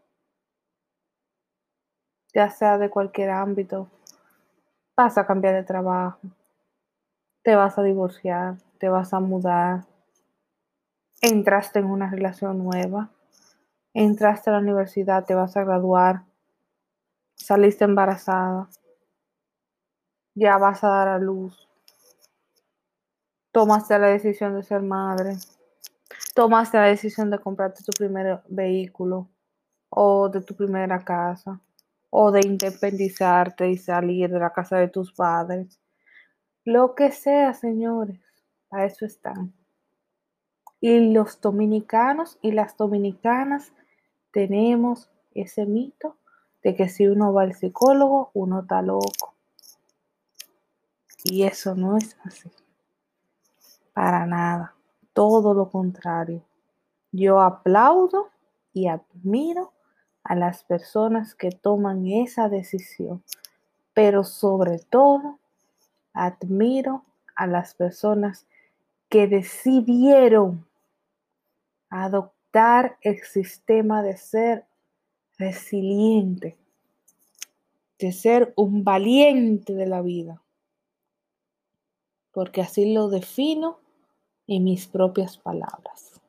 ya 2.34 2.50
sea 2.50 2.78
de 2.78 2.90
cualquier 2.90 3.30
ámbito, 3.30 3.88
vas 4.96 5.18
a 5.18 5.26
cambiar 5.26 5.54
de 5.54 5.64
trabajo, 5.64 6.20
te 7.42 7.56
vas 7.56 7.78
a 7.78 7.82
divorciar, 7.82 8.56
te 8.78 8.88
vas 8.88 9.12
a 9.12 9.20
mudar, 9.20 9.84
entraste 11.20 11.78
en 11.78 11.86
una 11.86 12.10
relación 12.10 12.58
nueva 12.58 13.10
entraste 13.94 14.50
a 14.50 14.54
la 14.54 14.58
universidad, 14.60 15.24
te 15.24 15.34
vas 15.34 15.56
a 15.56 15.64
graduar, 15.64 16.24
saliste 17.34 17.84
embarazada, 17.84 18.68
ya 20.34 20.58
vas 20.58 20.84
a 20.84 20.88
dar 20.88 21.08
a 21.08 21.18
luz, 21.18 21.68
tomaste 23.52 23.98
la 23.98 24.08
decisión 24.08 24.54
de 24.54 24.62
ser 24.62 24.82
madre, 24.82 25.36
tomaste 26.40 26.78
la 26.78 26.84
decisión 26.84 27.28
de 27.28 27.38
comprarte 27.38 27.84
tu 27.84 27.92
primer 27.92 28.40
vehículo 28.48 29.28
o 29.90 30.30
de 30.30 30.40
tu 30.40 30.56
primera 30.56 31.04
casa 31.04 31.60
o 32.08 32.32
de 32.32 32.40
independizarte 32.40 33.68
y 33.68 33.76
salir 33.76 34.30
de 34.30 34.38
la 34.38 34.50
casa 34.50 34.78
de 34.78 34.88
tus 34.88 35.12
padres. 35.12 35.78
Lo 36.64 36.94
que 36.94 37.12
sea, 37.12 37.52
señores, 37.52 38.18
a 38.70 38.86
eso 38.86 39.04
están. 39.04 39.52
Y 40.80 41.12
los 41.12 41.38
dominicanos 41.42 42.38
y 42.40 42.52
las 42.52 42.74
dominicanas 42.74 43.74
tenemos 44.32 45.10
ese 45.34 45.66
mito 45.66 46.16
de 46.62 46.74
que 46.74 46.88
si 46.88 47.06
uno 47.06 47.34
va 47.34 47.42
al 47.42 47.52
psicólogo, 47.52 48.30
uno 48.32 48.60
está 48.60 48.80
loco. 48.80 49.34
Y 51.22 51.42
eso 51.42 51.74
no 51.74 51.98
es 51.98 52.16
así. 52.24 52.50
Para 53.92 54.24
nada. 54.24 54.79
Todo 55.20 55.52
lo 55.52 55.68
contrario. 55.68 56.42
Yo 57.12 57.42
aplaudo 57.42 58.30
y 58.72 58.88
admiro 58.88 59.74
a 60.24 60.34
las 60.34 60.64
personas 60.64 61.34
que 61.34 61.50
toman 61.50 62.06
esa 62.06 62.48
decisión. 62.48 63.22
Pero 63.92 64.24
sobre 64.24 64.78
todo, 64.78 65.38
admiro 66.14 67.04
a 67.36 67.46
las 67.46 67.74
personas 67.74 68.46
que 69.10 69.26
decidieron 69.26 70.66
adoptar 71.90 72.96
el 73.02 73.20
sistema 73.20 74.02
de 74.02 74.16
ser 74.16 74.64
resiliente, 75.36 76.56
de 77.98 78.12
ser 78.12 78.54
un 78.56 78.84
valiente 78.84 79.74
de 79.74 79.86
la 79.86 80.00
vida, 80.00 80.42
porque 82.32 82.62
así 82.62 82.94
lo 82.94 83.10
defino 83.10 83.80
en 84.50 84.64
mis 84.64 84.88
propias 84.88 85.38
palabras. 85.38 86.20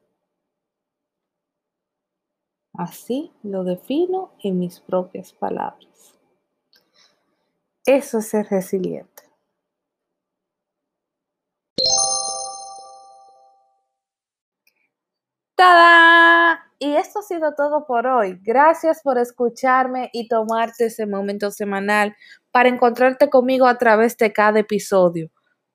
Así 2.74 3.32
lo 3.42 3.64
defino 3.64 4.32
en 4.44 4.60
mis 4.60 4.80
propias 4.80 5.34
palabras. 5.34 6.18
Eso 7.84 8.20
es 8.20 8.30
ser 8.30 8.46
resiliente. 8.46 9.24
Y 16.78 16.96
esto 16.96 17.20
ha 17.20 17.22
sido 17.22 17.54
todo 17.54 17.86
por 17.86 18.08
hoy. 18.08 18.40
Gracias 18.42 19.02
por 19.04 19.20
escucharme 19.20 20.10
y 20.14 20.28
tomarte 20.28 20.86
ese 20.86 21.06
momento 21.06 21.52
semanal 21.52 22.16
para 22.52 22.70
encontrarte 22.70 23.30
conmigo 23.30 23.68
a 23.68 23.78
través 23.78 24.18
de 24.18 24.34
cada 24.34 24.60
episodio. 24.60 25.30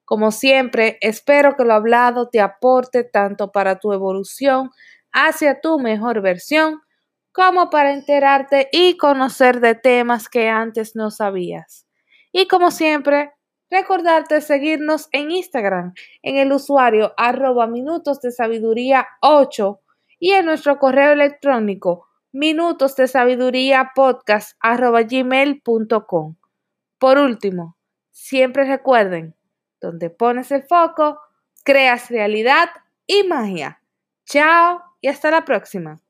Como 0.07 0.31
siempre, 0.31 0.99
espero 1.01 1.57
que 1.57 1.65
lo 1.65 1.75
hablado 1.75 2.29
te 2.29 2.41
aporte 2.41 3.03
tanto 3.05 3.51
para 3.51 3.81
tu 3.81 3.93
evolución 3.93 4.71
hacia 5.13 5.61
tu 5.61 5.81
mejor 5.81 6.23
versión, 6.23 6.81
como 7.33 7.71
para 7.71 7.93
enterarte 7.93 8.69
y 8.73 8.97
conocer 8.97 9.61
de 9.61 9.75
temas 9.75 10.29
que 10.29 10.49
antes 10.49 10.95
no 10.95 11.11
sabías. 11.11 11.87
Y 12.33 12.47
como 12.47 12.71
siempre, 12.71 13.33
recordarte 13.69 14.41
seguirnos 14.41 15.09
en 15.11 15.33
Instagram 15.33 15.93
en 16.23 16.37
el 16.37 16.53
usuario 16.53 17.13
arroba 17.17 17.67
minutos 17.67 18.21
de 18.21 18.31
sabiduría 18.31 19.09
8 19.23 19.81
y 20.21 20.33
en 20.33 20.47
nuestro 20.47 20.79
correo 20.79 21.13
electrónico 21.13 22.07
minutos 22.31 22.95
de 22.95 23.09
sabiduría 23.09 23.91
podcast 23.95 24.57
arroba 24.61 25.03
gmail.com. 25.03 26.37
Por 26.99 27.19
último, 27.19 27.77
siempre 28.13 28.65
recuerden, 28.65 29.35
donde 29.81 30.11
pones 30.11 30.51
el 30.51 30.65
foco, 30.65 31.21
creas 31.65 32.11
realidad 32.11 32.69
y 33.07 33.25
magia. 33.25 33.81
Chao 34.25 34.83
y 35.01 35.09
hasta 35.09 35.31
la 35.31 35.45
próxima. 35.45 36.01